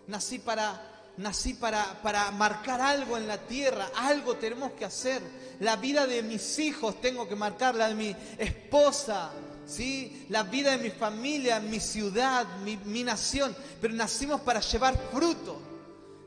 [0.07, 5.21] Nací para, nací para, para marcar algo en la tierra, algo tenemos que hacer.
[5.59, 9.31] La vida de mis hijos tengo que marcar, la de mi esposa,
[9.65, 10.25] ¿sí?
[10.29, 13.55] la vida de mi familia, mi ciudad, mi, mi nación.
[13.81, 15.59] Pero nacimos para llevar fruto.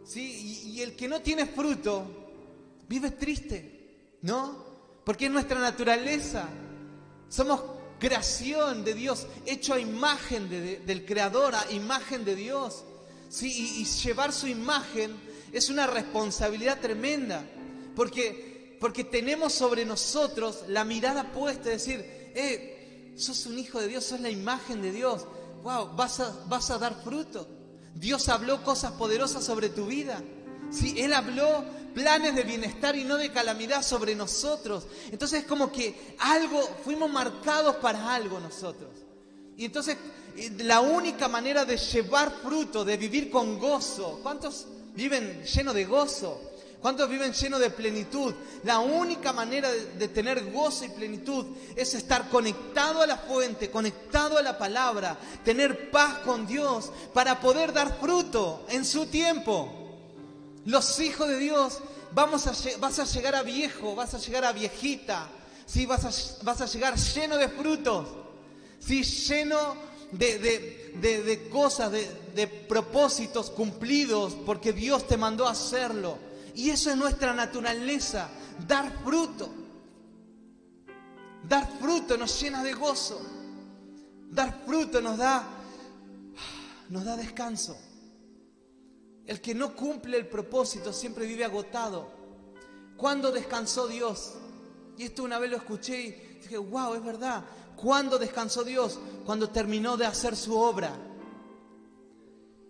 [0.05, 0.64] ¿sí?
[0.74, 2.05] Y, el que no tiene fruto
[2.88, 4.64] vive triste, ¿no?
[5.05, 6.48] Porque es nuestra naturaleza.
[7.29, 7.62] Somos
[7.98, 12.85] creación de Dios, hecho a imagen del Creador, a imagen de Dios.
[13.31, 13.79] ¿Sí?
[13.81, 15.12] Y, llevar su imagen
[15.53, 17.43] es una responsabilidad tremenda,
[17.97, 23.88] porque, porque tenemos sobre nosotros la mirada puesta, es decir, eh, sos un hijo de
[23.88, 25.27] Dios, sos la imagen de Dios,
[25.62, 27.49] wow, vas a, vas a dar fruto.
[27.95, 30.23] Dios habló cosas poderosas sobre tu vida.
[30.71, 31.64] Sí, Él habló
[31.95, 34.87] planes de bienestar y no de calamidad sobre nosotros.
[35.11, 38.90] Entonces es como que algo, fuimos marcados para algo nosotros.
[39.57, 39.97] Y entonces
[40.59, 46.51] la única manera de llevar fruto, de vivir con gozo, ¿cuántos viven llenos de gozo?
[46.81, 48.33] ¿Cuántos viven llenos de plenitud?
[48.64, 51.45] La única manera de, tener gozo y plenitud
[51.77, 57.38] es estar conectado a la fuente, conectado a la palabra, tener paz con Dios para
[57.38, 59.71] poder dar fruto en su tiempo.
[60.64, 61.81] Los hijos de Dios,
[62.12, 65.29] vas a llegar a viejo, vas a llegar a viejita,
[65.66, 65.85] ¿sí?
[65.85, 68.09] vas, a, vas a llegar lleno de frutos,
[68.79, 69.03] ¿sí?
[69.03, 70.38] lleno de,
[71.01, 76.18] de, de cosas, de propósitos cumplidos, porque Dios te mandó a hacerlo.
[76.55, 78.29] Y eso es nuestra naturaleza,
[78.66, 79.49] dar fruto.
[81.49, 83.20] Dar fruto nos llena de gozo.
[84.31, 85.44] Dar fruto nos da,
[86.88, 87.77] nos da descanso.
[89.27, 92.11] El que no cumple el propósito siempre vive agotado.
[92.96, 94.35] ¿Cuándo descansó Dios?
[94.96, 96.11] Y esto una vez lo escuché y
[96.42, 97.44] dije, wow, es verdad.
[97.81, 98.99] ¿Cuándo descansó Dios?
[99.25, 100.93] Cuando terminó de hacer su obra.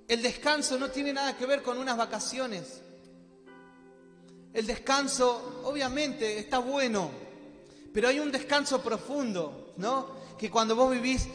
[0.07, 2.81] El descanso no tiene nada que ver con unas vacaciones.
[4.53, 7.11] El descanso, obviamente, está bueno,
[7.92, 10.09] pero hay un descanso profundo, ¿no?
[10.38, 11.27] Que cuando vos vivís,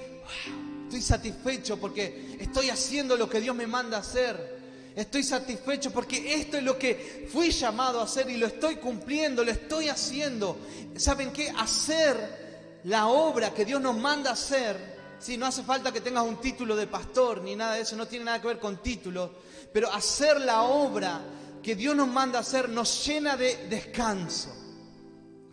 [0.84, 4.56] estoy satisfecho porque estoy haciendo lo que Dios me manda hacer.
[4.96, 9.44] Estoy satisfecho porque esto es lo que fui llamado a hacer y lo estoy cumpliendo,
[9.44, 10.58] lo estoy haciendo.
[10.96, 11.50] ¿Saben qué?
[11.50, 12.45] Hacer
[12.86, 14.96] la obra que Dios nos manda hacer.
[15.20, 18.08] Sí, no hace falta que tengas un título de pastor ni nada de eso, no
[18.08, 19.32] tiene nada que ver con títulos.
[19.74, 21.22] Pero hacer la obra
[21.64, 24.54] que Dios nos manda hacer nos llena de descanso.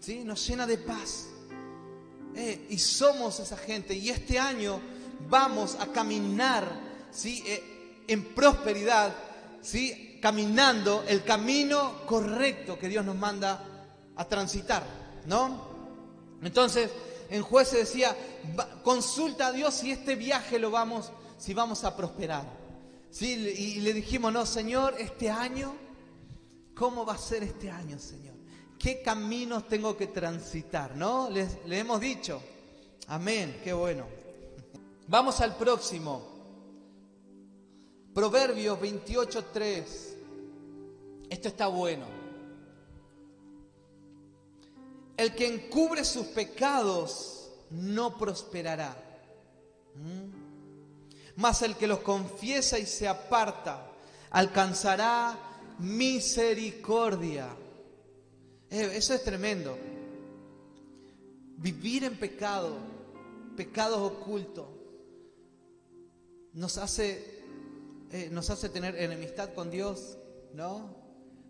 [0.01, 0.25] ¿Sí?
[0.25, 1.27] Nos llena de paz.
[2.35, 3.95] Eh, y somos esa gente.
[3.95, 4.81] Y este año
[5.29, 6.67] vamos a caminar
[7.11, 7.43] ¿sí?
[7.47, 9.15] Eh, en prosperidad
[9.63, 10.19] ¿sí?
[10.21, 13.65] caminando el camino correcto que Dios nos manda
[14.17, 14.85] a transitar,
[15.27, 15.73] ¿no?
[16.43, 16.91] Entonces,
[17.33, 18.15] en jueces decía,
[18.85, 22.45] consulta a Dios si este viaje lo vamos, si vamos a prosperar.
[23.11, 23.33] ¿Sí?
[23.33, 25.75] Y le dijimos, no, Señor, este año,
[26.75, 28.35] ¿cómo va a ser este año, Señor?
[28.79, 30.95] ¿Qué caminos tengo que transitar?
[30.95, 31.31] ¿No?
[31.31, 32.43] Le, le hemos dicho.
[33.07, 34.05] Amén, qué bueno.
[35.09, 36.29] Vamos al próximo.
[38.13, 39.85] Proverbios 28.3.
[41.31, 42.22] Esto está bueno.
[45.23, 48.97] El que encubre sus pecados no prosperará.
[49.95, 51.37] ¿Mm?
[51.37, 53.89] Mas el que los confiesa y se aparta
[54.31, 55.39] alcanzará
[55.79, 57.47] misericordia.
[58.69, 59.79] Eh, eso es tremendo.
[61.57, 62.79] Vivir en pecado,
[63.57, 64.67] pecados ocultos,
[66.53, 67.45] nos hace
[68.11, 70.19] eh, nos hace tener enemistad con Dios,
[70.53, 70.97] ¿no?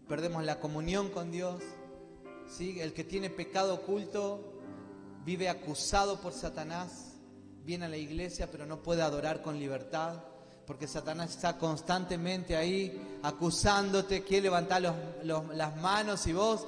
[0.09, 1.63] Perdemos la comunión con Dios.
[2.61, 4.53] El que tiene pecado oculto
[5.25, 7.15] vive acusado por Satanás,
[7.65, 10.23] viene a la iglesia pero no puede adorar con libertad,
[10.67, 16.67] porque Satanás está constantemente ahí acusándote, quiere levantar las manos y vos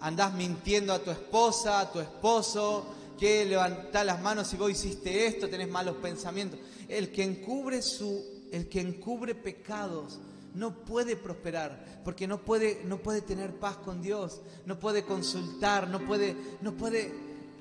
[0.00, 5.26] andás mintiendo a tu esposa, a tu esposo, qué levantar las manos si vos hiciste
[5.26, 6.58] esto, tenés malos pensamientos.
[6.88, 10.18] El que encubre su, el que encubre pecados
[10.54, 15.88] no puede prosperar, porque no puede, no puede tener paz con Dios, no puede consultar,
[15.88, 17.12] no puede, no puede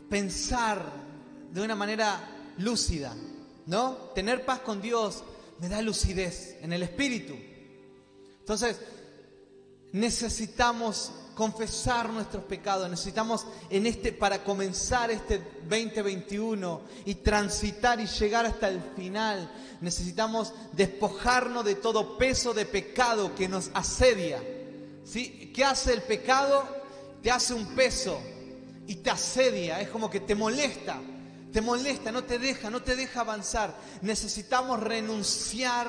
[0.09, 0.83] pensar
[1.51, 3.15] de una manera lúcida,
[3.65, 3.95] ¿no?
[4.15, 5.23] Tener paz con Dios
[5.59, 7.35] me da lucidez en el espíritu.
[8.39, 8.79] Entonces,
[9.91, 18.45] necesitamos confesar nuestros pecados, necesitamos en este para comenzar este 2021 y transitar y llegar
[18.45, 19.49] hasta el final,
[19.79, 24.43] necesitamos despojarnos de todo peso de pecado que nos asedia.
[25.05, 25.53] ¿Sí?
[25.55, 26.61] ¿Qué hace el pecado?
[27.23, 28.19] Te hace un peso
[28.85, 30.99] y te asedia, es como que te molesta,
[31.53, 33.77] te molesta, no te deja, no te deja avanzar.
[34.01, 35.87] Necesitamos renunciar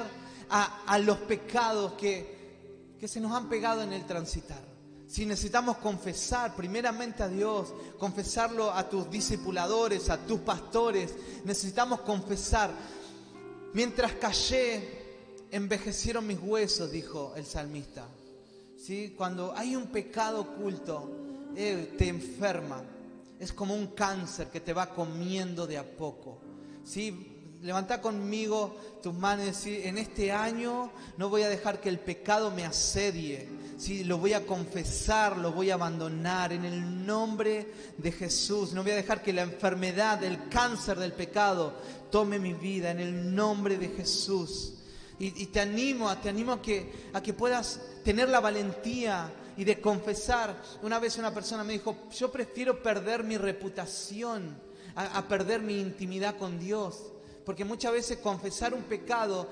[0.48, 4.69] a, los pecados que, que se nos han pegado en el transitar.
[5.10, 12.70] Si necesitamos confesar primeramente a Dios, confesarlo a tus discipuladores, a tus pastores, necesitamos confesar.
[13.74, 14.88] Mientras callé,
[15.50, 18.06] envejecieron mis huesos, dijo el salmista.
[18.78, 19.12] ¿Sí?
[19.18, 21.10] Cuando hay un pecado oculto,
[21.56, 22.80] eh, te enferma.
[23.40, 26.40] Es como un cáncer que te va comiendo de a poco.
[26.84, 27.58] ¿Sí?
[27.62, 31.98] Levanta conmigo tus manos y decir, en este año no voy a dejar que el
[31.98, 33.59] pecado me asedie.
[33.80, 34.04] ¿Sí?
[34.04, 38.72] Lo voy a confesar, lo voy a abandonar en el nombre de Jesús.
[38.72, 41.74] No voy a dejar que la enfermedad, el cáncer del pecado
[42.10, 44.74] tome mi vida en el nombre de Jesús.
[45.18, 49.78] Y, te animo, te animo a que, a que puedas tener la valentía y de
[49.78, 50.62] confesar.
[50.82, 54.56] Una vez una persona me dijo, yo prefiero perder mi reputación
[54.94, 57.12] a, perder mi intimidad con Dios.
[57.50, 59.50] Porque muchas veces confesar un pecado,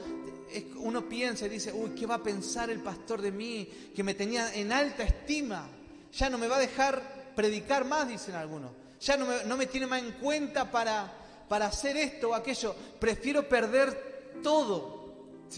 [0.77, 3.69] uno piensa y dice, uy, ¿qué va a pensar el pastor de mí?
[3.93, 5.69] Que me tenía en alta estima.
[6.13, 8.71] Ya no me va a dejar predicar más, dicen algunos.
[9.01, 11.13] Ya no me, no me tiene más en cuenta para,
[11.49, 12.73] para hacer esto o aquello.
[13.01, 15.17] Prefiero perder todo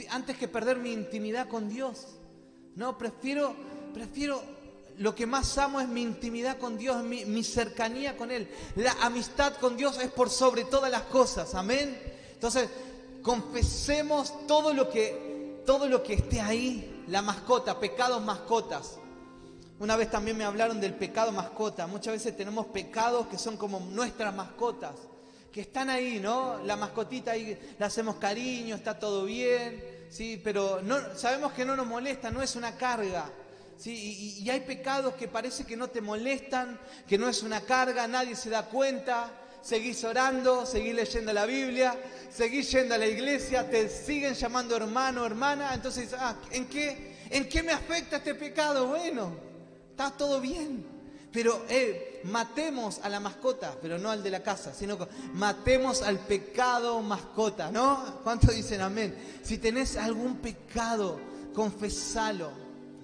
[0.09, 2.07] antes que perder mi intimidad con Dios.
[2.75, 3.55] No, prefiero
[3.93, 4.43] prefiero,
[4.97, 8.49] lo que más amo es mi intimidad con Dios, mi, mi cercanía con Él.
[8.77, 12.19] La amistad con Dios es por sobre todas las cosas, amén.
[12.41, 12.71] Entonces,
[13.21, 18.97] confesemos todo lo que, todo lo que esté ahí, la mascota, pecados mascotas.
[19.79, 21.87] Una vez también me hablaron del pecado mascota.
[21.87, 24.95] Muchas veces tenemos pecados que son como nuestras mascotas,
[25.53, 26.65] que están ahí, ¿no?
[26.65, 31.77] La mascotita ahí, le hacemos cariño, está todo bien, sí, pero no, sabemos que no
[31.77, 33.31] nos molesta, no es una carga.
[33.85, 38.35] Y, hay pecados que parece que no te molestan, que no es una carga, nadie
[38.35, 39.31] se da cuenta.
[39.63, 41.95] Seguís orando, seguís leyendo la Biblia,
[42.31, 45.75] seguís yendo a la iglesia, te siguen llamando hermano, hermana.
[45.75, 48.87] Entonces, ah, ¿en, qué, ¿en qué me afecta este pecado?
[48.89, 49.37] Bueno,
[49.91, 51.01] está todo bien.
[51.33, 54.99] Pero eh, matemos a la mascota, pero no al de la casa, sino
[55.35, 58.21] matemos al pecado mascota, ¿no?
[58.25, 59.15] ¿Cuántos dicen amén?
[59.45, 61.21] Si tenés algún pecado,
[61.55, 62.51] confesalo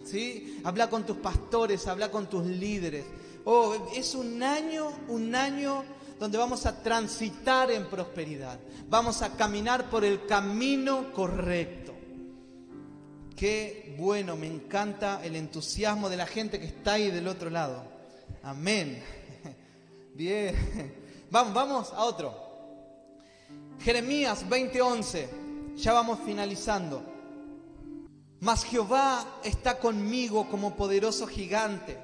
[0.06, 0.60] ¿sí?
[0.64, 3.04] Habla con tus pastores, habla con tus líderes.
[3.44, 5.84] Oh, es un año, un año
[6.18, 8.58] donde vamos a transitar en prosperidad.
[8.88, 11.94] Vamos a caminar por el camino correcto.
[13.36, 17.84] Qué bueno, me encanta el entusiasmo de la gente que está ahí del otro lado.
[18.42, 19.02] Amén.
[20.14, 20.54] Bien.
[21.30, 22.34] Vamos, vamos a otro.
[23.80, 25.74] Jeremías 20:11.
[25.76, 27.02] Ya vamos finalizando.
[28.40, 31.98] Mas Jehová está conmigo como poderoso gigante.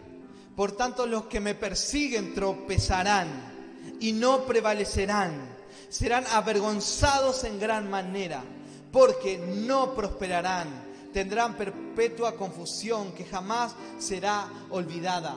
[0.56, 3.51] Por tanto, los que me persiguen tropezarán
[4.02, 5.48] y no prevalecerán.
[5.88, 8.42] Serán avergonzados en gran manera,
[8.90, 10.92] porque no prosperarán.
[11.12, 15.36] Tendrán perpetua confusión que jamás será olvidada.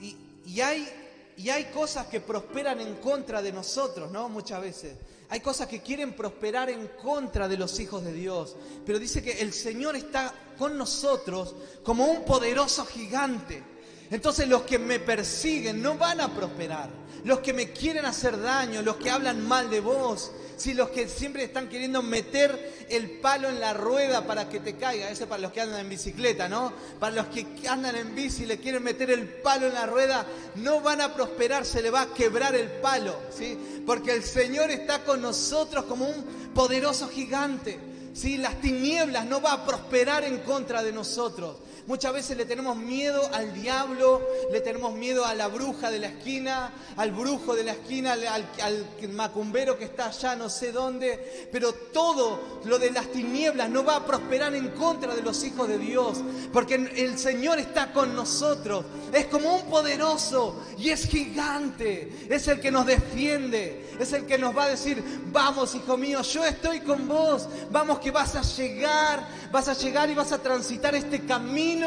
[0.00, 0.88] Y, y hay,
[1.36, 4.28] y hay cosas que prosperan en contra de nosotros, ¿no?
[4.28, 4.94] Muchas veces.
[5.30, 8.54] Hay cosas que quieren prosperar en contra de los hijos de Dios.
[8.86, 13.62] Pero dice que el Señor está con nosotros como un poderoso gigante.
[14.10, 16.88] Entonces los que me persiguen no van a prosperar.
[17.24, 21.08] Los que me quieren hacer daño, los que hablan mal de vos, si los que
[21.08, 25.42] siempre están queriendo meter el palo en la rueda para que te caiga, eso para
[25.42, 26.72] los que andan en bicicleta, ¿no?
[26.98, 30.26] Para los que andan en bici y le quieren meter el palo en la rueda,
[30.56, 33.58] no van a prosperar, se le va a quebrar el palo, ¿sí?
[33.86, 36.24] Porque el Señor está con nosotros como un
[36.54, 37.78] poderoso gigante.
[38.14, 38.36] ¿sí?
[38.36, 41.56] Las tinieblas no va a prosperar en contra de nosotros.
[41.88, 44.20] Muchas veces le tenemos miedo al diablo,
[44.52, 48.86] le tenemos miedo a la bruja de la esquina, al brujo de la esquina, al,
[49.14, 51.48] macumbero que está allá no sé dónde.
[51.50, 55.66] Pero todo lo de las tinieblas no va a prosperar en contra de los hijos
[55.66, 56.18] de Dios.
[56.52, 58.84] Porque el Señor está con nosotros.
[59.10, 62.26] Es como un poderoso y es gigante.
[62.28, 63.88] Es el que nos defiende.
[63.98, 67.48] Es el que nos va a decir, vamos hijo mío, yo estoy con vos.
[67.70, 71.77] Vamos que vas a llegar, vas a llegar y vas a transitar este camino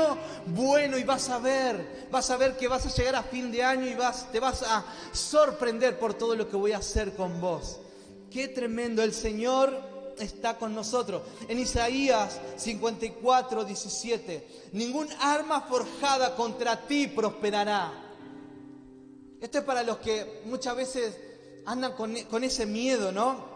[0.48, 3.64] bueno y vas a ver, vas a ver que vas a llegar a fin de
[3.64, 7.40] año y vas, te vas a sorprender por todo lo que voy a hacer con
[7.40, 7.80] vos.
[8.30, 11.24] Qué tremendo, el Señor está con nosotros.
[11.48, 17.92] En Isaías 54, 17, ningún arma forjada contra ti prosperará.
[19.40, 21.18] Esto es para los que muchas veces
[21.66, 23.52] andan con, con ese miedo, ¿no?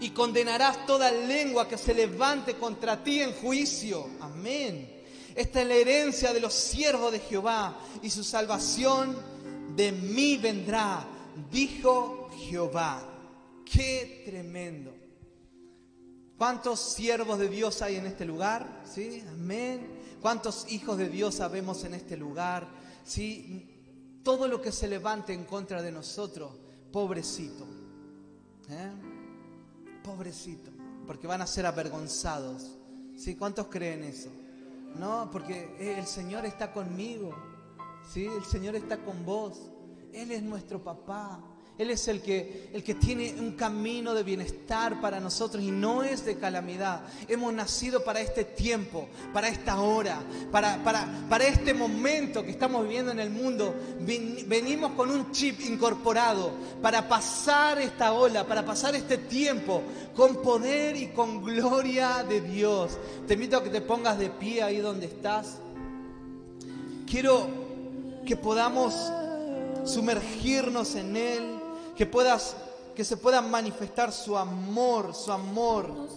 [0.00, 4.08] y condenarás toda lengua que se levante contra ti en juicio.
[4.20, 4.91] Amén.
[5.34, 9.16] Esta es la herencia de los siervos de Jehová y su salvación
[9.74, 11.06] de mí vendrá,
[11.50, 13.08] dijo Jehová.
[13.64, 14.92] Qué tremendo.
[16.36, 18.82] ¿Cuántos siervos de Dios hay en este lugar?
[18.84, 19.22] ¿Sí?
[19.28, 20.00] Amén.
[20.20, 22.68] ¿Cuántos hijos de Dios sabemos en este lugar?
[23.04, 23.68] ¿Sí?
[24.22, 26.52] Todo lo que se levante en contra de nosotros,
[26.90, 27.66] pobrecito.
[28.68, 28.90] ¿eh?
[30.04, 30.70] Pobrecito.
[31.06, 32.76] Porque van a ser avergonzados.
[33.16, 33.36] ¿Sí?
[33.36, 34.30] ¿Cuántos creen eso?
[34.96, 37.30] No, porque el Señor está conmigo.
[38.08, 38.26] ¿sí?
[38.26, 39.70] El Señor está con vos.
[40.12, 41.40] Él es nuestro papá.
[41.78, 46.02] Él es el que, el que tiene un camino de bienestar para nosotros y no
[46.02, 47.02] es de calamidad.
[47.28, 50.20] Hemos nacido para este tiempo, para esta hora,
[50.50, 53.74] para, para, para este momento que estamos viviendo en el mundo.
[54.46, 56.52] venimos con un chip incorporado
[56.82, 59.82] para pasar esta ola, para pasar este tiempo
[60.14, 62.98] con poder y con gloria de Dios.
[63.26, 65.58] Te invito a que te pongas de pie ahí donde estás.
[67.06, 67.48] Quiero
[68.26, 68.94] que podamos
[69.84, 71.61] sumergirnos en Él
[71.96, 72.56] que puedas
[72.94, 76.08] que se pueda manifestar su amor, su amor.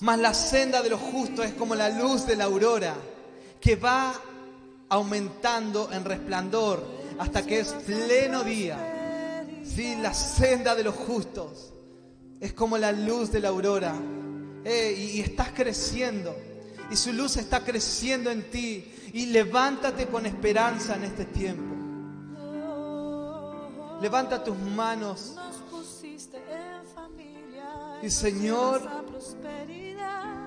[0.00, 2.94] Mas la senda de los justos es como la luz de la aurora,
[3.60, 4.14] que va
[4.88, 6.84] aumentando en resplandor
[7.18, 9.44] hasta que es pleno día.
[9.64, 11.72] Sí, la senda de los justos
[12.40, 13.94] es como la luz de la aurora.
[14.64, 16.34] Eh, y estás creciendo.
[16.90, 18.84] Y su luz está creciendo en ti.
[19.12, 21.73] Y levántate con esperanza en este tiempo.
[24.04, 25.34] Levanta tus manos.
[28.02, 28.82] Y Señor,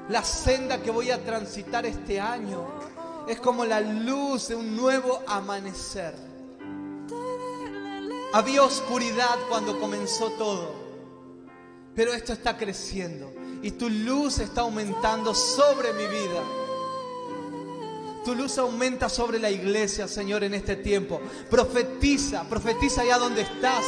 [0.09, 2.67] la senda que voy a transitar este año
[3.27, 6.13] es como la luz de un nuevo amanecer.
[8.31, 10.75] Había oscuridad cuando comenzó todo,
[11.95, 13.33] pero esto está creciendo
[13.63, 16.66] y tu luz está aumentando sobre mi vida.
[18.27, 21.21] Tu luz aumenta sobre la iglesia, Señor, en este tiempo.
[21.49, 23.85] Profetiza, profetiza allá donde estás.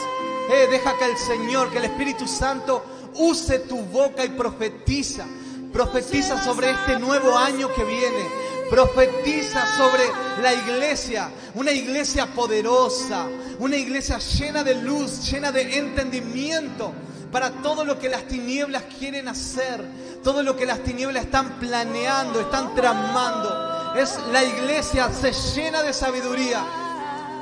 [0.50, 5.26] Eh, deja que el Señor, que el Espíritu Santo use tu boca y profetiza.
[5.74, 8.30] Profetiza sobre este nuevo año que viene.
[8.70, 10.04] Profetiza sobre
[10.42, 13.28] la iglesia, una iglesia poderosa,
[13.60, 16.94] una iglesia llena de luz, llena de entendimiento
[17.30, 19.84] para todo lo que las tinieblas quieren hacer,
[20.24, 25.94] todo lo que las tinieblas están planeando, están tramando es la iglesia se llena de
[25.94, 26.64] sabiduría,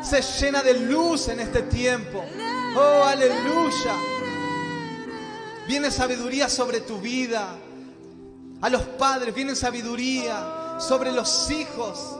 [0.01, 2.23] se llena de luz en este tiempo.
[2.75, 3.95] Oh, aleluya.
[5.67, 7.55] Viene sabiduría sobre tu vida.
[8.61, 12.17] A los padres viene sabiduría sobre los hijos.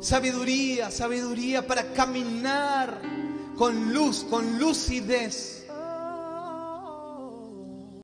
[0.00, 3.00] Sabiduría, sabiduría para caminar
[3.56, 5.61] con luz, con lucidez.